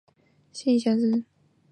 [0.03, 0.03] 叶
[0.51, 1.23] 基渐狭。